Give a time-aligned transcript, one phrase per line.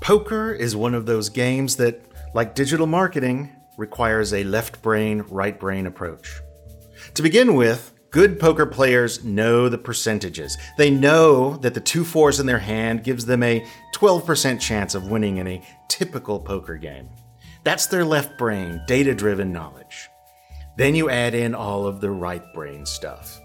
[0.00, 2.00] Poker is one of those games that,
[2.32, 6.40] like digital marketing, requires a left brain, right brain approach.
[7.14, 10.56] To begin with, good poker players know the percentages.
[10.78, 13.64] They know that the two fours in their hand gives them a
[13.94, 17.10] 12% chance of winning in a typical poker game.
[17.62, 20.08] That's their left brain, data driven knowledge.
[20.76, 23.38] Then you add in all of the right brain stuff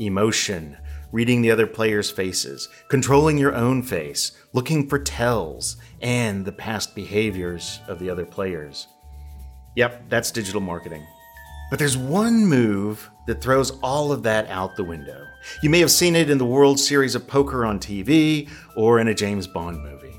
[0.00, 0.76] emotion,
[1.12, 6.94] reading the other player's faces, controlling your own face, looking for tells, and the past
[6.94, 8.86] behaviors of the other players.
[9.76, 11.06] Yep, that's digital marketing.
[11.70, 15.24] But there's one move that throws all of that out the window.
[15.62, 19.08] You may have seen it in the World Series of Poker on TV or in
[19.08, 20.18] a James Bond movie.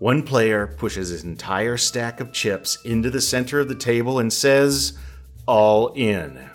[0.00, 4.32] One player pushes his entire stack of chips into the center of the table and
[4.32, 4.98] says,
[5.46, 6.50] All in.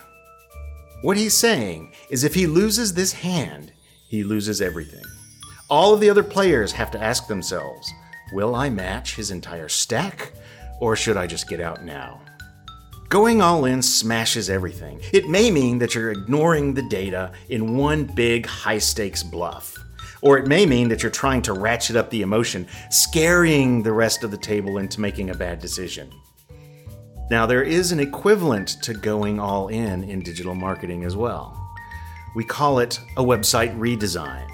[1.02, 3.72] What he's saying is if he loses this hand,
[4.08, 5.04] he loses everything.
[5.70, 7.90] All of the other players have to ask themselves,
[8.34, 10.32] Will I match his entire stack,
[10.78, 12.20] or should I just get out now?
[13.08, 15.00] Going all in smashes everything.
[15.12, 19.78] It may mean that you're ignoring the data in one big high stakes bluff.
[20.20, 24.22] Or it may mean that you're trying to ratchet up the emotion, scaring the rest
[24.22, 26.12] of the table into making a bad decision.
[27.30, 31.56] Now, there is an equivalent to going all in in digital marketing as well.
[32.34, 34.50] We call it a website redesign.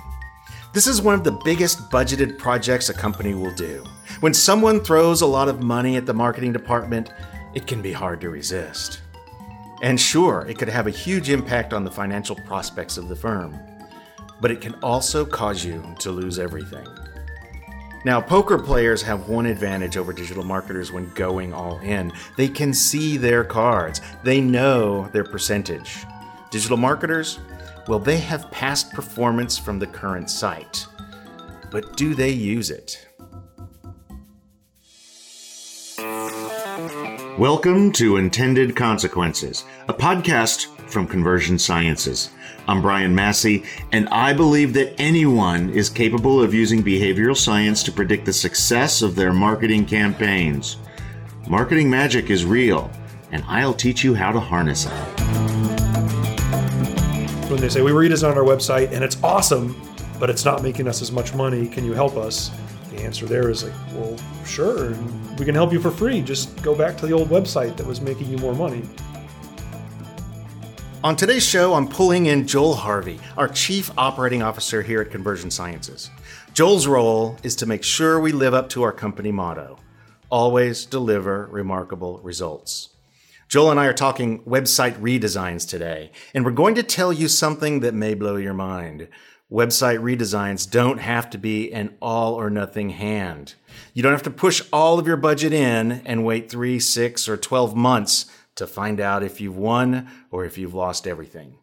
[0.74, 3.82] This is one of the biggest budgeted projects a company will do.
[4.20, 7.10] When someone throws a lot of money at the marketing department,
[7.54, 9.00] it can be hard to resist.
[9.80, 13.58] And sure, it could have a huge impact on the financial prospects of the firm,
[14.42, 16.86] but it can also cause you to lose everything.
[18.06, 22.12] Now, poker players have one advantage over digital marketers when going all in.
[22.36, 26.04] They can see their cards, they know their percentage.
[26.52, 27.40] Digital marketers,
[27.88, 30.86] well, they have past performance from the current site.
[31.72, 33.08] But do they use it?
[37.36, 42.30] Welcome to Intended Consequences, a podcast from Conversion Sciences.
[42.68, 43.62] I'm Brian Massey,
[43.92, 49.02] and I believe that anyone is capable of using behavioral science to predict the success
[49.02, 50.76] of their marketing campaigns.
[51.46, 52.90] Marketing magic is real,
[53.30, 54.90] and I'll teach you how to harness it.
[57.48, 59.80] When they say we redesigned our website and it's awesome,
[60.18, 62.50] but it's not making us as much money, can you help us?
[62.90, 64.90] The answer there is like, well, sure,
[65.38, 66.20] we can help you for free.
[66.20, 68.82] Just go back to the old website that was making you more money.
[71.06, 75.52] On today's show, I'm pulling in Joel Harvey, our Chief Operating Officer here at Conversion
[75.52, 76.10] Sciences.
[76.52, 79.78] Joel's role is to make sure we live up to our company motto
[80.30, 82.88] always deliver remarkable results.
[83.46, 87.78] Joel and I are talking website redesigns today, and we're going to tell you something
[87.80, 89.06] that may blow your mind
[89.50, 93.54] website redesigns don't have to be an all or nothing hand.
[93.94, 97.36] You don't have to push all of your budget in and wait three, six, or
[97.36, 101.58] 12 months to find out if you've won or if you've lost everything.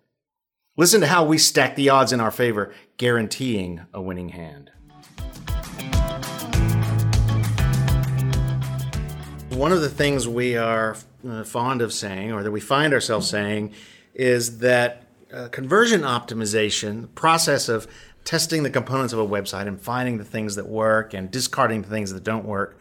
[0.75, 4.71] Listen to how we stack the odds in our favor, guaranteeing a winning hand.
[9.49, 13.29] One of the things we are uh, fond of saying, or that we find ourselves
[13.29, 13.73] saying,
[14.15, 17.87] is that uh, conversion optimization, the process of
[18.23, 21.87] testing the components of a website and finding the things that work and discarding the
[21.89, 22.79] things that don't work,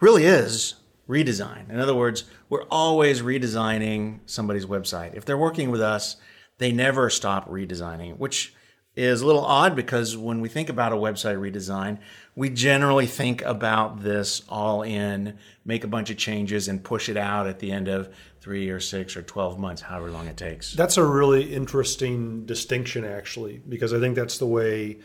[0.00, 0.74] really is
[1.08, 1.68] redesign.
[1.70, 5.14] In other words, we're always redesigning somebody's website.
[5.14, 6.16] If they're working with us,
[6.58, 8.54] they never stop redesigning, which
[8.96, 11.98] is a little odd because when we think about a website redesign,
[12.36, 17.16] we generally think about this all in, make a bunch of changes, and push it
[17.16, 20.74] out at the end of three or six or 12 months, however long it takes.
[20.74, 24.98] That's a really interesting distinction, actually, because I think that's the way,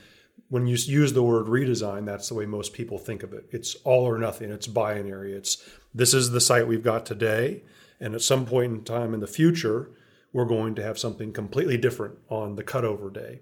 [0.50, 3.46] when you use the word redesign, that's the way most people think of it.
[3.52, 5.34] It's all or nothing, it's binary.
[5.34, 7.64] It's this is the site we've got today,
[8.00, 9.92] and at some point in time in the future,
[10.34, 13.42] we're going to have something completely different on the cutover day.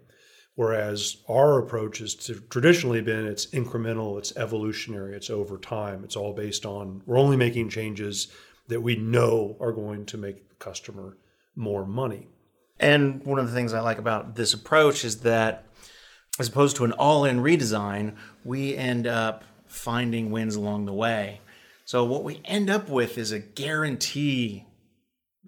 [0.56, 2.16] Whereas our approach has
[2.50, 6.03] traditionally been it's incremental, it's evolutionary, it's over time.
[6.03, 8.30] It's all based on we're only making changes
[8.68, 11.15] that we know are going to make the customer
[11.56, 12.27] more money.
[12.80, 15.66] And one of the things I like about this approach is that
[16.39, 21.42] as opposed to an all in redesign, we end up finding wins along the way.
[21.86, 24.68] So what we end up with is a guarantee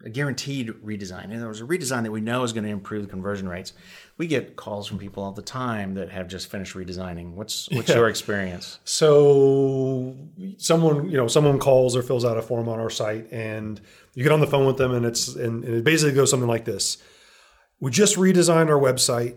[0.03, 1.25] a guaranteed redesign.
[1.25, 3.73] In other words, a redesign that we know is going to improve the conversion rates.
[4.17, 7.33] We get calls from people all the time that have just finished redesigning.
[7.33, 7.95] What's what's yeah.
[7.95, 8.79] your experience?
[8.83, 10.15] So
[10.57, 13.79] someone you know someone calls or fills out a form on our site, and
[14.15, 16.49] you get on the phone with them, and it's and, and it basically goes something
[16.49, 16.97] like this:
[17.79, 19.35] We just redesigned our website.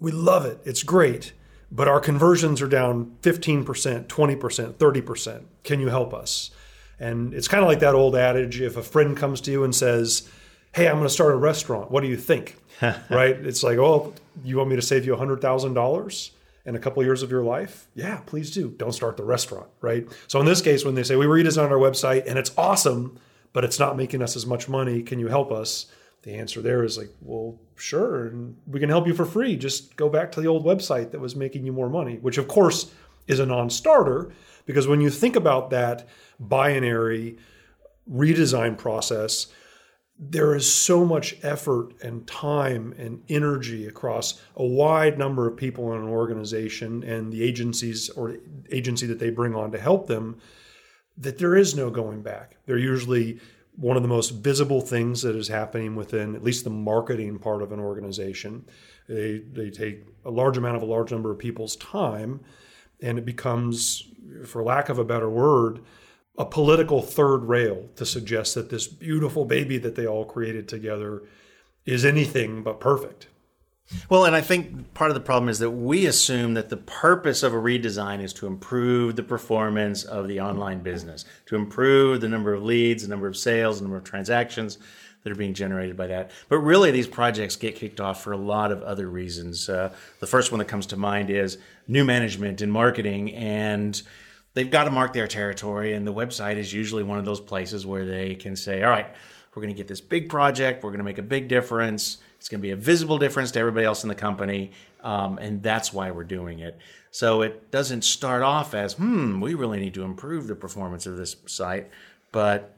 [0.00, 0.58] We love it.
[0.64, 1.32] It's great,
[1.70, 3.64] but our conversions are down 15%,
[4.06, 5.44] 20%, 30%.
[5.62, 6.50] Can you help us?
[6.98, 9.74] And it's kind of like that old adage if a friend comes to you and
[9.74, 10.28] says,
[10.72, 11.90] Hey, I'm going to start a restaurant.
[11.90, 12.56] What do you think?
[12.82, 13.36] right?
[13.36, 14.14] It's like, Oh,
[14.44, 16.30] you want me to save you $100,000
[16.66, 17.88] in a couple of years of your life?
[17.94, 18.70] Yeah, please do.
[18.70, 19.68] Don't start the restaurant.
[19.80, 20.06] Right.
[20.28, 23.18] So in this case, when they say we redesigned our website and it's awesome,
[23.52, 25.86] but it's not making us as much money, can you help us?
[26.22, 29.56] The answer there is like, well, sure, and we can help you for free.
[29.56, 32.46] Just go back to the old website that was making you more money, which of
[32.46, 32.92] course
[33.26, 34.32] is a non starter
[34.66, 36.06] because when you think about that
[36.38, 37.38] binary
[38.10, 39.46] redesign process,
[40.18, 45.92] there is so much effort and time and energy across a wide number of people
[45.94, 48.36] in an organization and the agencies or
[48.70, 50.36] agency that they bring on to help them
[51.16, 52.56] that there is no going back.
[52.66, 53.40] They're usually
[53.80, 57.62] one of the most visible things that is happening within at least the marketing part
[57.62, 58.62] of an organization.
[59.08, 62.40] They, they take a large amount of a large number of people's time,
[63.00, 64.06] and it becomes,
[64.44, 65.80] for lack of a better word,
[66.36, 71.22] a political third rail to suggest that this beautiful baby that they all created together
[71.86, 73.28] is anything but perfect.
[74.08, 77.42] Well, and I think part of the problem is that we assume that the purpose
[77.42, 82.28] of a redesign is to improve the performance of the online business, to improve the
[82.28, 84.78] number of leads, the number of sales, the number of transactions
[85.22, 86.30] that are being generated by that.
[86.48, 89.68] But really, these projects get kicked off for a lot of other reasons.
[89.68, 91.58] Uh, the first one that comes to mind is
[91.88, 94.00] new management in marketing, and
[94.54, 97.84] they've got to mark their territory, and the website is usually one of those places
[97.84, 99.08] where they can say, all right,
[99.54, 102.48] we're going to get this big project, we're going to make a big difference it's
[102.48, 104.72] going to be a visible difference to everybody else in the company,
[105.04, 106.78] um, and that's why we're doing it.
[107.10, 111.18] So it doesn't start off as, hmm, we really need to improve the performance of
[111.18, 111.90] this site,
[112.32, 112.74] but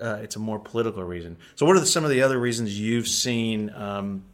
[0.00, 1.36] uh, it's a more political reason.
[1.54, 4.24] So, what are the, some of the other reasons you've seen um,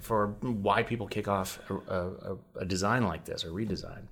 [0.00, 4.04] for why people kick off a, a, a design like this, a redesign?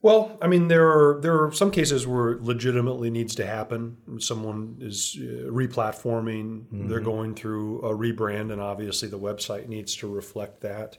[0.00, 3.96] Well, I mean, there are there are some cases where it legitimately needs to happen.
[4.20, 6.88] Someone is uh, replatforming; mm-hmm.
[6.88, 10.98] they're going through a rebrand, and obviously the website needs to reflect that.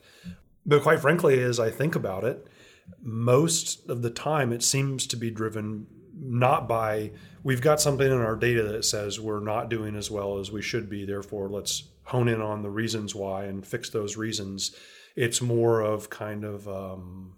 [0.65, 2.45] But quite frankly, as I think about it,
[3.01, 5.87] most of the time it seems to be driven
[6.21, 7.11] not by
[7.43, 10.61] we've got something in our data that says we're not doing as well as we
[10.61, 11.05] should be.
[11.05, 14.75] Therefore, let's hone in on the reasons why and fix those reasons.
[15.15, 17.35] It's more of kind of um,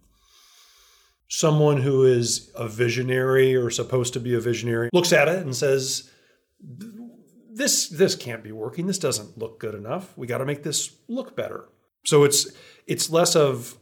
[1.34, 5.56] someone who is a visionary or supposed to be a visionary looks at it and
[5.56, 6.12] says
[6.60, 8.86] this this can't be working.
[8.86, 10.16] This doesn't look good enough.
[10.18, 11.70] We got to make this look better.
[12.06, 12.52] So it's
[12.86, 13.78] it's less of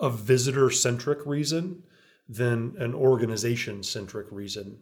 [0.00, 1.84] a visitor centric reason
[2.28, 4.78] than an organization centric reason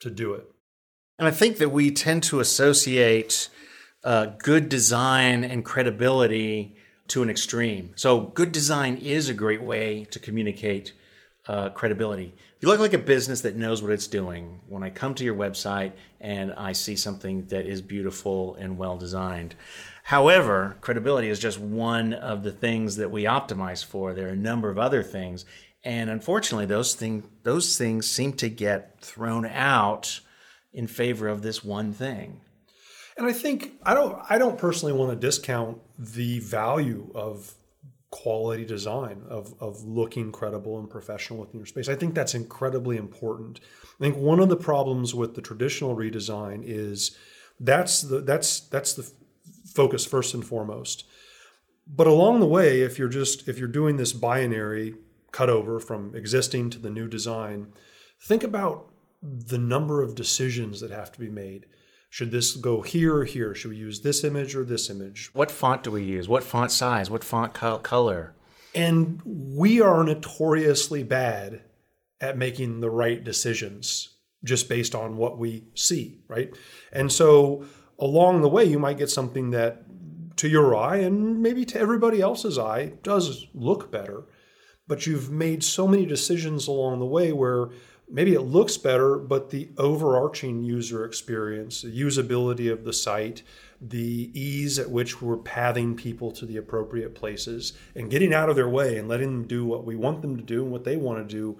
[0.00, 0.44] to do it.
[1.18, 3.48] And i think that we tend to associate
[4.04, 6.76] uh, good design and credibility
[7.08, 7.94] to an extreme.
[7.96, 10.92] So good design is a great way to communicate
[11.46, 12.34] uh, credibility.
[12.60, 15.34] You look like a business that knows what it's doing, when I come to your
[15.34, 19.54] website and I see something that is beautiful and well designed.
[20.04, 24.12] However, credibility is just one of the things that we optimize for.
[24.12, 25.44] There are a number of other things,
[25.82, 30.20] and unfortunately, those things those things seem to get thrown out
[30.72, 32.40] in favor of this one thing.
[33.16, 37.54] And I think I don't I don't personally want to discount the value of
[38.14, 41.88] quality design of, of looking credible and professional within your space.
[41.88, 43.58] I think that's incredibly important.
[43.82, 47.18] I think one of the problems with the traditional redesign is
[47.58, 49.10] that's the that's that's the
[49.66, 51.06] focus first and foremost.
[51.88, 54.94] But along the way, if you're just if you're doing this binary
[55.32, 57.72] cutover from existing to the new design,
[58.20, 61.66] think about the number of decisions that have to be made.
[62.14, 63.56] Should this go here or here?
[63.56, 65.30] Should we use this image or this image?
[65.32, 66.28] What font do we use?
[66.28, 67.10] What font size?
[67.10, 68.36] What font co- color?
[68.72, 71.62] And we are notoriously bad
[72.20, 74.10] at making the right decisions
[74.44, 76.56] just based on what we see, right?
[76.92, 77.64] And so
[77.98, 79.82] along the way, you might get something that
[80.36, 84.22] to your eye and maybe to everybody else's eye does look better.
[84.86, 87.70] But you've made so many decisions along the way where
[88.08, 93.42] maybe it looks better, but the overarching user experience, the usability of the site,
[93.80, 98.56] the ease at which we're pathing people to the appropriate places and getting out of
[98.56, 100.96] their way and letting them do what we want them to do and what they
[100.96, 101.58] want to do,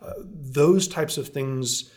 [0.00, 1.90] uh, those types of things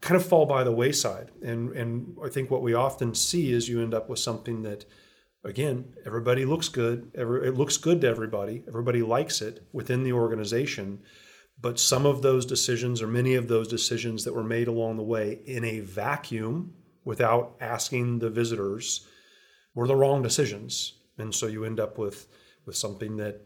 [0.00, 1.30] kind of fall by the wayside.
[1.42, 4.84] And, and I think what we often see is you end up with something that,
[5.44, 7.10] again, everybody looks good.
[7.14, 8.64] Every, it looks good to everybody.
[8.66, 11.00] Everybody likes it within the organization
[11.60, 15.02] but some of those decisions, or many of those decisions that were made along the
[15.02, 16.74] way in a vacuum
[17.04, 19.06] without asking the visitors,
[19.74, 20.94] were the wrong decisions.
[21.18, 22.26] And so you end up with,
[22.66, 23.42] with something that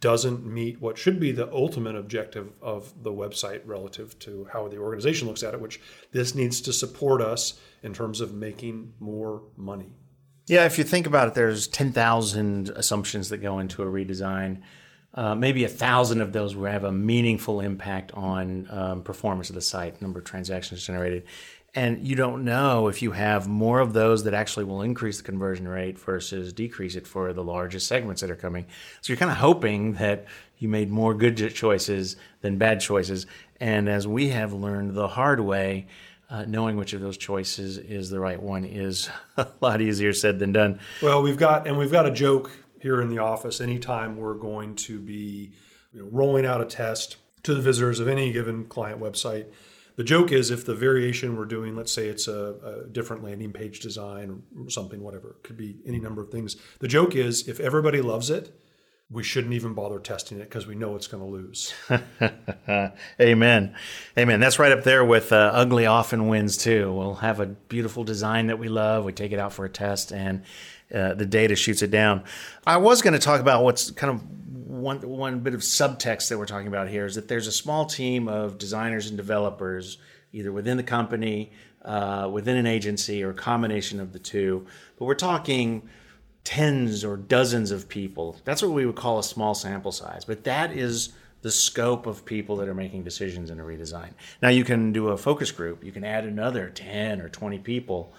[0.00, 4.76] doesn't meet what should be the ultimate objective of the website relative to how the
[4.76, 5.80] organization looks at it, which
[6.12, 9.94] this needs to support us in terms of making more money.
[10.46, 14.60] Yeah, if you think about it, there's 10,000 assumptions that go into a redesign.
[15.12, 19.56] Uh, maybe a thousand of those will have a meaningful impact on um, performance of
[19.56, 21.24] the site, number of transactions generated.
[21.74, 25.22] And you don't know if you have more of those that actually will increase the
[25.22, 28.66] conversion rate versus decrease it for the largest segments that are coming.
[29.00, 30.26] So you're kind of hoping that
[30.58, 33.26] you made more good choices than bad choices.
[33.60, 35.86] And as we have learned the hard way,
[36.28, 40.38] uh, knowing which of those choices is the right one is a lot easier said
[40.38, 40.80] than done.
[41.02, 43.60] Well, we've got and we've got a joke here in the office.
[43.60, 45.52] Anytime we're going to be
[45.92, 49.46] you know, rolling out a test to the visitors of any given client website,
[49.96, 53.52] the joke is if the variation we're doing, let's say it's a, a, different landing
[53.52, 56.56] page design or something, whatever, it could be any number of things.
[56.78, 58.50] The joke is if everybody loves it,
[59.10, 61.74] we shouldn't even bother testing it because we know it's going to lose.
[63.20, 63.74] Amen.
[64.16, 64.40] Amen.
[64.40, 66.92] That's right up there with uh, ugly often wins too.
[66.92, 69.04] We'll have a beautiful design that we love.
[69.04, 70.44] We take it out for a test and
[70.94, 72.24] uh, the data shoots it down.
[72.66, 74.22] I was going to talk about what's kind of
[74.70, 77.86] one one bit of subtext that we're talking about here is that there's a small
[77.86, 79.98] team of designers and developers,
[80.32, 81.52] either within the company,
[81.84, 84.66] uh, within an agency, or a combination of the two.
[84.98, 85.88] But we're talking
[86.44, 88.36] tens or dozens of people.
[88.44, 90.24] That's what we would call a small sample size.
[90.24, 91.10] But that is
[91.42, 94.10] the scope of people that are making decisions in a redesign.
[94.42, 95.84] Now you can do a focus group.
[95.84, 98.12] You can add another 10 or 20 people.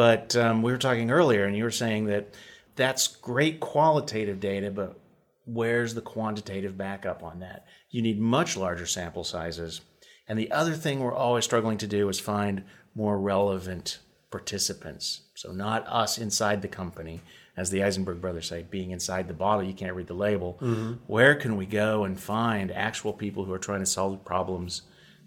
[0.00, 2.32] But um, we were talking earlier, and you were saying that
[2.74, 4.98] that's great qualitative data, but
[5.44, 7.66] where's the quantitative backup on that?
[7.90, 9.82] You need much larger sample sizes.
[10.26, 12.64] And the other thing we're always struggling to do is find
[12.94, 13.98] more relevant
[14.30, 15.20] participants.
[15.34, 17.20] So, not us inside the company,
[17.54, 20.56] as the Eisenberg brothers say, being inside the bottle, you can't read the label.
[20.62, 20.92] Mm-hmm.
[21.08, 24.80] Where can we go and find actual people who are trying to solve problems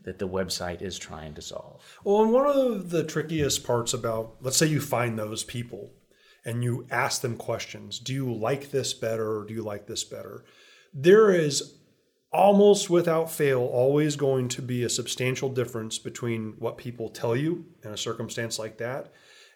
[0.03, 2.00] that the website is trying to solve?
[2.03, 5.91] Well, and one of the trickiest parts about, let's say you find those people
[6.45, 10.03] and you ask them questions Do you like this better or do you like this
[10.03, 10.43] better?
[10.93, 11.75] There is
[12.31, 17.65] almost without fail always going to be a substantial difference between what people tell you
[17.83, 19.13] in a circumstance like that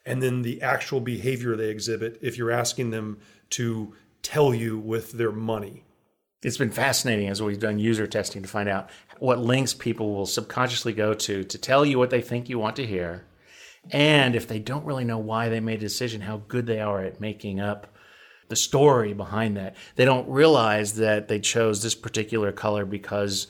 [0.08, 5.12] and then the actual behavior they exhibit if you're asking them to tell you with
[5.12, 5.84] their money.
[6.48, 8.90] It's been fascinating as we've done user testing to find out
[9.20, 12.78] what links people will subconsciously go to to tell you what they think you want
[12.78, 13.26] to hear
[13.92, 17.04] and if they don't really know why they made a decision, how good they are
[17.04, 17.88] at making up
[18.48, 19.76] the story behind that.
[19.98, 23.48] They don't realize that they chose this particular color because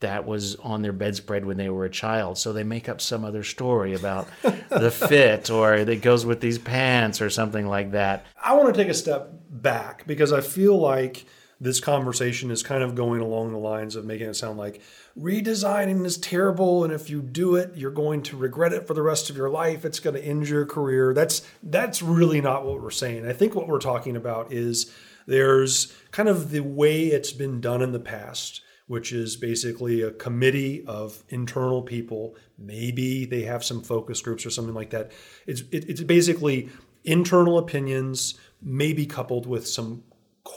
[0.00, 2.38] that was on their bedspread when they were a child.
[2.38, 4.26] So they make up some other story about
[4.70, 8.24] the fit or that goes with these pants or something like that.
[8.42, 11.26] I want to take a step back because I feel like
[11.60, 14.80] this conversation is kind of going along the lines of making it sound like
[15.18, 19.02] redesigning is terrible and if you do it you're going to regret it for the
[19.02, 19.84] rest of your life.
[19.84, 21.12] It's going to end your career.
[21.12, 23.26] That's that's really not what we're saying.
[23.26, 24.92] I think what we're talking about is
[25.26, 30.10] there's kind of the way it's been done in the past which is basically a
[30.10, 32.34] committee of internal people.
[32.58, 35.12] Maybe they have some focus groups or something like that.
[35.46, 36.70] It's it, it's basically
[37.04, 40.02] internal opinions maybe coupled with some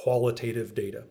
[0.02, 1.04] qualitative data.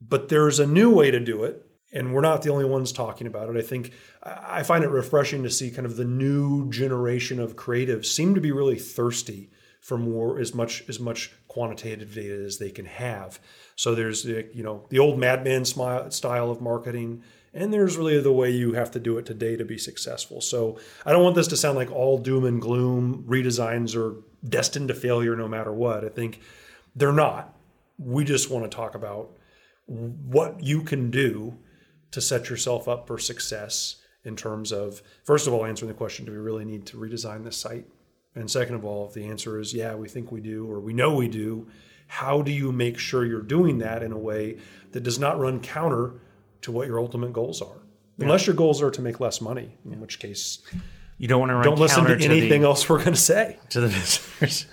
[0.00, 3.26] But there's a new way to do it, and we're not the only ones talking
[3.26, 3.56] about it.
[3.56, 8.06] I think I find it refreshing to see kind of the new generation of creatives
[8.06, 12.70] seem to be really thirsty for more as much as much quantitative data as they
[12.70, 13.40] can have.
[13.74, 17.22] So there's the you know the old madman style of marketing,
[17.52, 20.40] and there's really the way you have to do it today to be successful.
[20.40, 23.24] So I don't want this to sound like all doom and gloom.
[23.28, 26.04] Redesigns are destined to failure no matter what.
[26.04, 26.40] I think
[26.94, 27.56] they're not
[27.98, 29.30] we just want to talk about
[29.86, 31.56] what you can do
[32.10, 36.24] to set yourself up for success in terms of first of all answering the question
[36.24, 37.86] do we really need to redesign this site?
[38.34, 40.92] And second of all if the answer is yeah we think we do or we
[40.92, 41.68] know we do
[42.06, 44.58] how do you make sure you're doing that in a way
[44.92, 46.14] that does not run counter
[46.60, 47.82] to what your ultimate goals are?
[48.18, 48.24] Yeah.
[48.26, 50.60] unless your goals are to make less money in which case
[51.18, 53.58] you don't want to run don't listen to anything the, else we're going to say.
[53.70, 54.66] to the visitors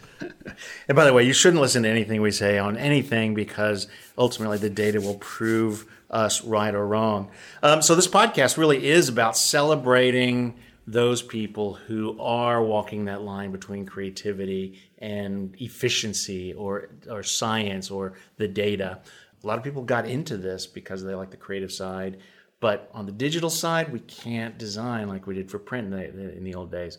[0.88, 4.58] and by the way, you shouldn't listen to anything we say on anything because ultimately
[4.58, 7.30] the data will prove us right or wrong.
[7.62, 10.56] Um, so this podcast really is about celebrating
[10.88, 18.14] those people who are walking that line between creativity and efficiency or or science or
[18.38, 19.00] the data.
[19.44, 22.18] A lot of people got into this because they like the creative side,
[22.60, 26.38] but on the digital side, we can't design like we did for print in the,
[26.38, 26.98] in the old days.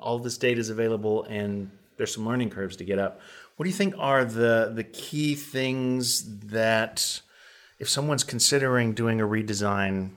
[0.00, 3.20] All this data is available, and there's some learning curves to get up.
[3.56, 7.20] What do you think are the the key things that
[7.78, 10.10] if someone's considering doing a redesign,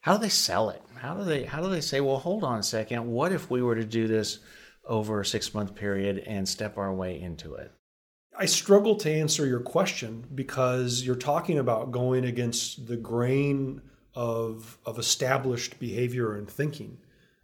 [0.00, 0.82] how do they sell it?
[0.96, 3.62] How do they how do they say, well, hold on a second, what if we
[3.62, 4.38] were to do this
[4.84, 7.72] over a six month period and step our way into it?
[8.38, 13.80] I struggle to answer your question because you're talking about going against the grain
[14.14, 16.98] of of established behavior and thinking.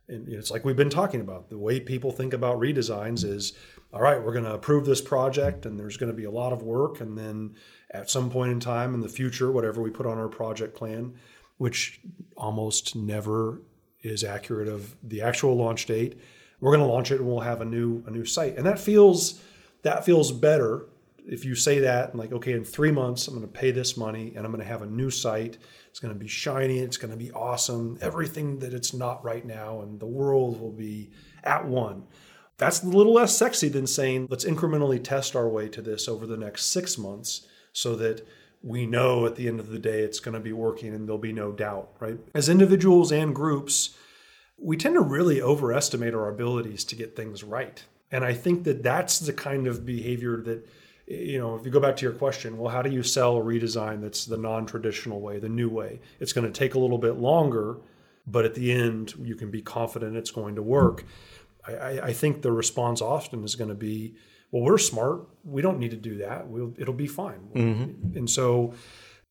[0.08, 1.48] And it's like we've been talking about.
[1.48, 3.54] The way people think about redesigns is
[3.92, 6.52] all right, we're going to approve this project and there's going to be a lot
[6.52, 7.00] of work.
[7.00, 7.54] And then
[7.90, 11.14] at some point in time in the future, whatever we put on our project plan,
[11.58, 12.00] which
[12.36, 13.60] almost never
[14.00, 16.18] is accurate of the actual launch date,
[16.60, 18.56] we're going to launch it and we'll have a new a new site.
[18.56, 19.42] And that feels
[19.82, 20.86] that feels better
[21.26, 23.96] if you say that and like okay in 3 months I'm going to pay this
[23.96, 25.58] money and I'm going to have a new site.
[25.90, 29.44] It's going to be shiny, it's going to be awesome, everything that it's not right
[29.44, 31.10] now and the world will be
[31.44, 32.04] at one.
[32.62, 36.28] That's a little less sexy than saying, let's incrementally test our way to this over
[36.28, 38.24] the next six months so that
[38.62, 41.18] we know at the end of the day it's going to be working and there'll
[41.18, 42.20] be no doubt, right?
[42.36, 43.96] As individuals and groups,
[44.56, 47.84] we tend to really overestimate our abilities to get things right.
[48.12, 50.64] And I think that that's the kind of behavior that,
[51.08, 53.42] you know, if you go back to your question, well, how do you sell a
[53.42, 56.00] redesign that's the non traditional way, the new way?
[56.20, 57.78] It's going to take a little bit longer,
[58.24, 61.04] but at the end, you can be confident it's going to work.
[61.66, 64.14] I, I think the response often is going to be,
[64.50, 65.28] well, we're smart.
[65.44, 66.48] We don't need to do that.
[66.48, 67.48] We'll, it'll be fine.
[67.54, 68.16] Mm-hmm.
[68.16, 68.74] And so,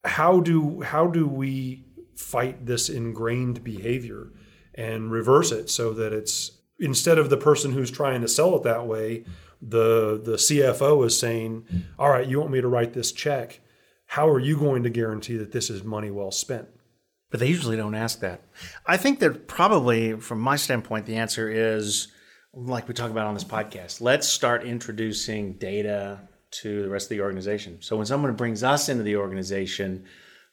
[0.04, 1.86] how do how do we
[2.16, 4.32] fight this ingrained behavior
[4.74, 8.64] and reverse it so that it's instead of the person who's trying to sell it
[8.64, 9.26] that way,
[9.62, 11.66] the the CFO is saying,
[12.00, 13.60] "All right, you want me to write this check?
[14.08, 16.68] How are you going to guarantee that this is money well spent?"
[17.30, 18.42] But they usually don't ask that.
[18.86, 22.10] I think that probably, from my standpoint, the answer is
[22.54, 26.20] like we talk about on this podcast, let's start introducing data
[26.52, 27.78] to the rest of the organization.
[27.82, 30.04] So when someone brings us into the organization,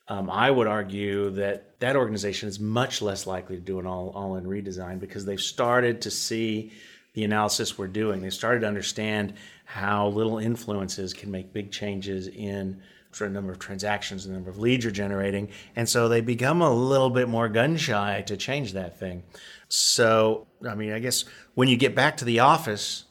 [0.06, 4.10] um, I would argue that that organization is much less likely to do an all,
[4.10, 6.72] all in redesign because they've started to see
[7.14, 8.22] the analysis we're doing.
[8.22, 12.80] They've started to understand how little influences can make big changes in
[13.18, 15.48] the number of transactions, the number of leads you're generating.
[15.74, 19.24] And so they become a little bit more gun shy to change that thing.
[19.68, 23.04] So, I mean, I guess when you get back to the office,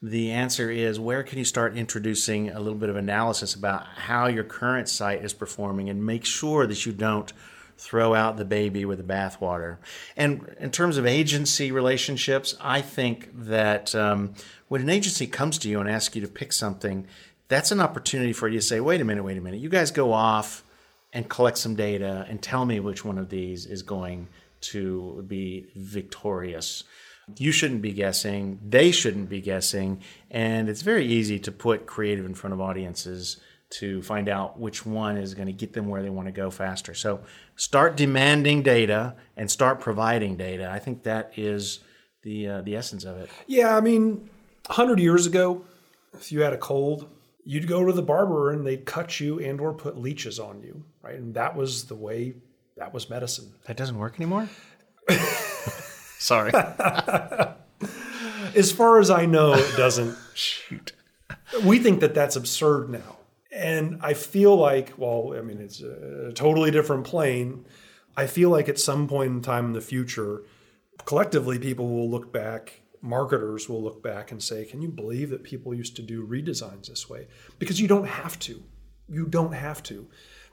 [0.00, 4.26] the answer is where can you start introducing a little bit of analysis about how
[4.26, 7.32] your current site is performing and make sure that you don't
[7.76, 9.76] throw out the baby with the bathwater.
[10.16, 14.34] And in terms of agency relationships, I think that um,
[14.66, 17.06] when an agency comes to you and asks you to pick something,
[17.46, 19.60] that's an opportunity for you to say, wait a minute, wait a minute.
[19.60, 20.64] You guys go off
[21.12, 24.28] and collect some data and tell me which one of these is going
[24.60, 26.84] to be victorious.
[27.36, 32.24] You shouldn't be guessing, they shouldn't be guessing, and it's very easy to put creative
[32.24, 33.38] in front of audiences
[33.70, 36.50] to find out which one is going to get them where they want to go
[36.50, 36.94] faster.
[36.94, 37.20] So
[37.56, 40.70] start demanding data and start providing data.
[40.70, 41.80] I think that is
[42.22, 43.28] the uh, the essence of it.
[43.46, 44.30] Yeah, I mean,
[44.66, 45.64] 100 years ago,
[46.14, 47.08] if you had a cold,
[47.44, 50.84] you'd go to the barber and they'd cut you and or put leeches on you,
[51.02, 51.16] right?
[51.16, 52.34] And that was the way
[52.78, 53.52] that was medicine.
[53.66, 54.48] That doesn't work anymore?
[56.18, 56.52] Sorry.
[58.54, 60.16] as far as I know, it doesn't.
[60.34, 60.92] Shoot.
[61.64, 63.16] We think that that's absurd now.
[63.52, 67.66] And I feel like, well, I mean, it's a totally different plane.
[68.16, 70.42] I feel like at some point in time in the future,
[71.04, 75.42] collectively, people will look back, marketers will look back and say, can you believe that
[75.42, 77.26] people used to do redesigns this way?
[77.58, 78.62] Because you don't have to.
[79.08, 80.06] You don't have to.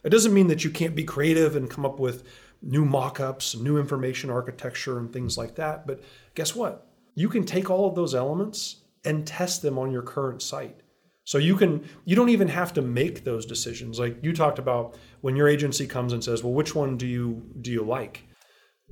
[0.06, 2.24] It doesn't mean that you can't be creative and come up with
[2.62, 6.02] new mock-ups, new information architecture and things like that, but
[6.36, 6.88] guess what?
[7.16, 10.82] You can take all of those elements and test them on your current site.
[11.24, 14.00] So you can you don't even have to make those decisions.
[14.00, 17.42] Like you talked about when your agency comes and says, "Well, which one do you
[17.62, 18.28] do you like?"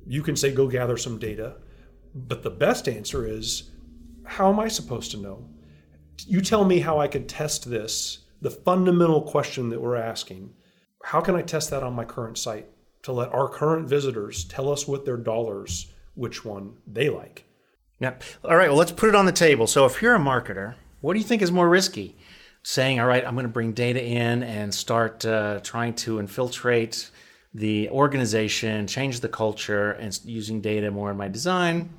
[0.04, 1.58] You can say go gather some data.
[2.12, 3.70] But the best answer is
[4.24, 5.48] how am I supposed to know?
[6.26, 10.54] You tell me how I could test this, the fundamental question that we're asking
[11.04, 12.66] how can I test that on my current site
[13.02, 17.44] to let our current visitors tell us with their dollars which one they like?
[18.00, 18.22] Yep.
[18.42, 18.70] All right.
[18.70, 19.66] Well, let's put it on the table.
[19.66, 22.16] So, if you're a marketer, what do you think is more risky?
[22.62, 27.10] Saying, all right, I'm going to bring data in and start uh, trying to infiltrate
[27.52, 31.90] the organization, change the culture, and using data more in my design,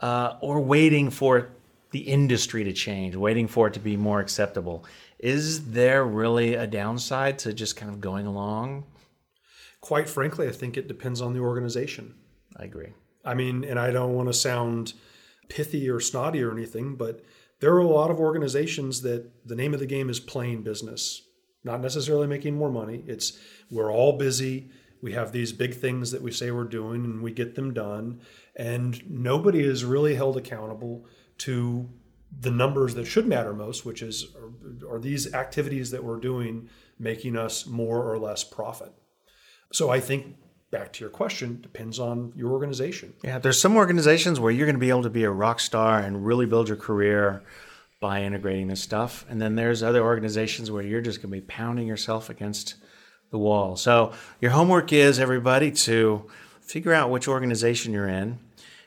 [0.00, 1.48] uh, or waiting for
[1.92, 4.84] the industry to change, waiting for it to be more acceptable.
[5.18, 8.84] Is there really a downside to just kind of going along?
[9.80, 12.14] Quite frankly, I think it depends on the organization.
[12.56, 12.92] I agree.
[13.24, 14.92] I mean, and I don't want to sound
[15.48, 17.24] pithy or snotty or anything, but
[17.60, 21.22] there are a lot of organizations that the name of the game is playing business,
[21.64, 23.02] not necessarily making more money.
[23.06, 23.38] It's
[23.70, 24.70] we're all busy.
[25.02, 28.20] We have these big things that we say we're doing and we get them done.
[28.54, 31.06] And nobody is really held accountable
[31.38, 31.88] to
[32.38, 36.68] the numbers that should matter most, which is are, are these activities that we're doing
[36.98, 38.92] making us more or less profit?
[39.72, 40.36] So I think
[40.70, 43.14] back to your question, depends on your organization.
[43.22, 45.98] Yeah, there's some organizations where you're going to be able to be a rock star
[45.98, 47.42] and really build your career
[48.00, 49.24] by integrating this stuff.
[49.28, 52.74] And then there's other organizations where you're just going to be pounding yourself against
[53.30, 53.76] the wall.
[53.76, 56.28] So your homework is everybody to
[56.60, 58.38] figure out which organization you're in.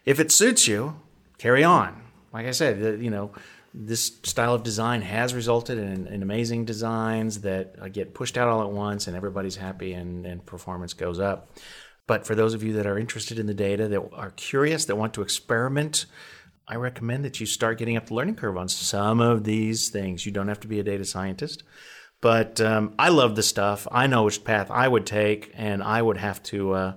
[0.06, 1.00] If it suits you,
[1.38, 2.02] carry on.
[2.34, 3.32] Like I said, you know,
[3.74, 8.48] this style of design has resulted in, in amazing designs that uh, get pushed out
[8.48, 11.52] all at once and everybody's happy and, and performance goes up.
[12.08, 14.96] But for those of you that are interested in the data, that are curious, that
[14.96, 16.08] want to experiment,
[16.68, 20.26] I recommend that you start getting up the learning curve on some of these things.
[20.26, 21.64] You don't have to be a data scientist.
[22.22, 23.88] But um, I love the stuff.
[23.92, 26.94] I know which path I would take, and I would have to uh,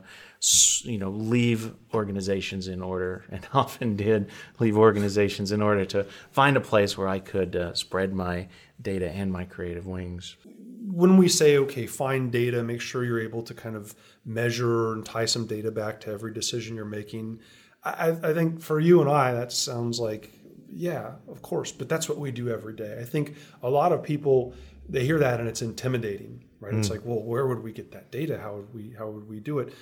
[0.84, 4.28] you know leave organizations in order and often did
[4.58, 8.48] leave organizations in order to find a place where i could uh, spread my
[8.80, 10.36] data and my creative wings.
[10.84, 15.06] When we say okay find data make sure you're able to kind of measure and
[15.06, 17.38] tie some data back to every decision you're making
[17.84, 20.32] i, I think for you and i that sounds like
[20.72, 22.98] yeah of course but that's what we do every day.
[23.00, 24.54] I think a lot of people
[24.88, 26.74] they hear that and it's intimidating right?
[26.74, 26.80] Mm.
[26.80, 28.38] it's like well where would we get that data?
[28.38, 29.72] How would we how would we do it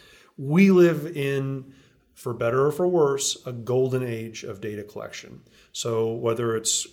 [0.41, 1.73] we live in,
[2.15, 5.43] for better or for worse, a golden age of data collection.
[5.73, 6.87] So whether it's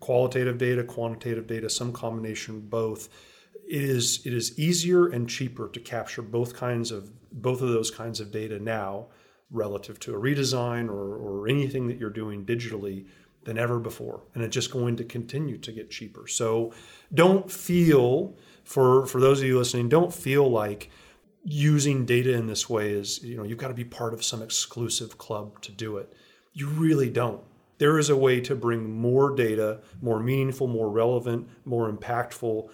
[0.00, 3.10] qualitative data, quantitative data, some combination both,
[3.68, 7.90] it is it is easier and cheaper to capture both kinds of both of those
[7.90, 9.08] kinds of data now
[9.50, 13.06] relative to a redesign or, or anything that you're doing digitally
[13.44, 16.72] than ever before and it's just going to continue to get cheaper so
[17.14, 20.90] don't feel for for those of you listening don't feel like
[21.48, 24.42] using data in this way is, you know, you've got to be part of some
[24.42, 26.12] exclusive club to do it.
[26.52, 27.40] You really don't.
[27.78, 32.68] There is a way to bring more data, more meaningful, more relevant, more impactful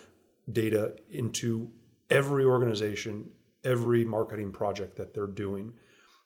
[0.51, 1.71] data into
[2.09, 3.31] every organization,
[3.63, 5.75] every marketing project that they're doing.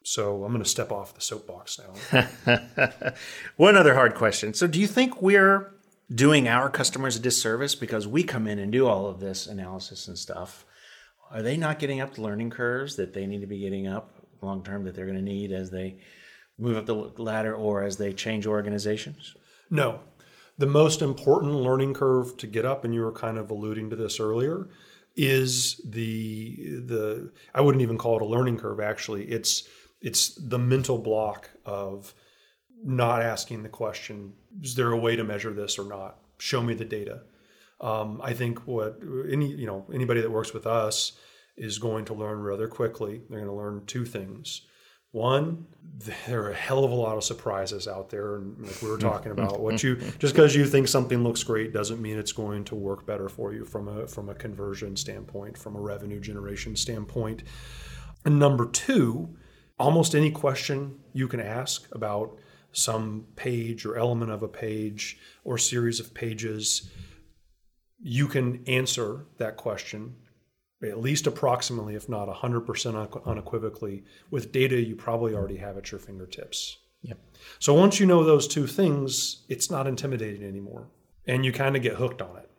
[0.04, 1.80] So I'm going to step off the soapbox
[2.12, 2.28] now.
[3.56, 4.54] One other hard question.
[4.54, 5.74] So, do you think we're
[6.14, 10.06] doing our customers a disservice because we come in and do all of this analysis
[10.06, 10.64] and stuff?
[11.30, 14.10] Are they not getting up the learning curves that they need to be getting up
[14.42, 15.96] long term that they're going to need as they
[16.58, 19.34] move up the ladder or as they change organizations?
[19.70, 20.00] No.
[20.58, 23.96] The most important learning curve to get up, and you were kind of alluding to
[23.96, 24.68] this earlier,
[25.14, 29.24] is the the I wouldn't even call it a learning curve actually.
[29.24, 29.68] It's
[30.00, 32.14] it's the mental block of
[32.84, 36.18] not asking the question, is there a way to measure this or not?
[36.38, 37.22] Show me the data.
[37.80, 38.98] Um, I think what
[39.30, 41.12] any you know anybody that works with us
[41.56, 43.22] is going to learn rather quickly.
[43.28, 44.62] They're going to learn two things.
[45.12, 45.66] One,
[46.26, 48.98] there are a hell of a lot of surprises out there, and like we were
[48.98, 52.64] talking about, what you just because you think something looks great doesn't mean it's going
[52.64, 56.76] to work better for you from a from a conversion standpoint, from a revenue generation
[56.76, 57.42] standpoint.
[58.24, 59.36] And number two,
[59.78, 62.36] almost any question you can ask about
[62.72, 66.90] some page or element of a page or series of pages
[68.00, 70.16] you can answer that question
[70.82, 75.98] at least approximately, if not 100% unequivocally, with data you probably already have at your
[75.98, 76.78] fingertips.
[77.02, 77.18] Yep.
[77.59, 80.88] So once you know those two things, it's not intimidating anymore,
[81.26, 82.50] and you kind of get hooked on it.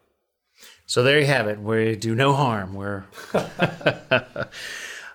[0.85, 1.59] So there you have it.
[1.59, 2.73] We do no harm.
[2.73, 3.05] We're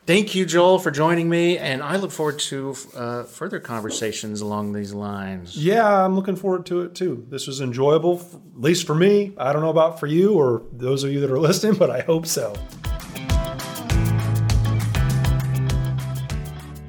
[0.04, 4.72] Thank you, Joel, for joining me, and I look forward to uh, further conversations along
[4.72, 5.56] these lines.
[5.56, 7.24] Yeah, I'm looking forward to it too.
[7.28, 9.32] This was enjoyable, at least for me.
[9.38, 12.00] I don't know about for you or those of you that are listening, but I
[12.00, 12.52] hope so.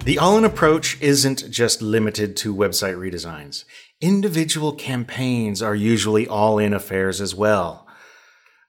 [0.06, 3.64] The all in approach isn't just limited to website redesigns.
[4.02, 7.88] Individual campaigns are usually all in affairs as well.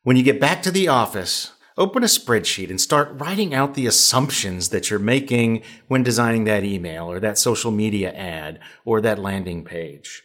[0.03, 3.87] When you get back to the office, Open a spreadsheet and start writing out the
[3.87, 9.19] assumptions that you're making when designing that email or that social media ad or that
[9.19, 10.23] landing page.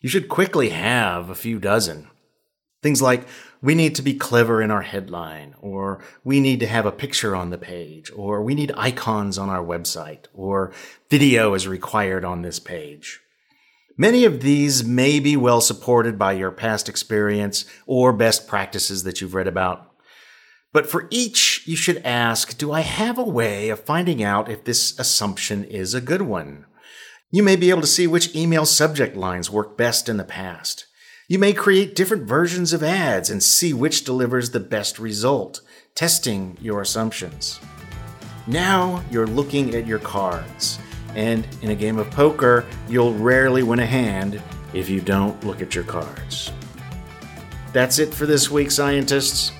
[0.00, 2.08] You should quickly have a few dozen.
[2.82, 3.28] Things like,
[3.60, 7.36] we need to be clever in our headline, or we need to have a picture
[7.36, 10.72] on the page, or we need icons on our website, or
[11.10, 13.20] video is required on this page.
[13.98, 19.20] Many of these may be well supported by your past experience or best practices that
[19.20, 19.90] you've read about.
[20.76, 24.64] But for each, you should ask, do I have a way of finding out if
[24.64, 26.66] this assumption is a good one?
[27.30, 30.84] You may be able to see which email subject lines work best in the past.
[31.28, 35.62] You may create different versions of ads and see which delivers the best result,
[35.94, 37.58] testing your assumptions.
[38.46, 40.78] Now you're looking at your cards,
[41.14, 44.42] and in a game of poker, you'll rarely win a hand
[44.74, 46.52] if you don't look at your cards.
[47.72, 49.52] That's it for this week, scientists.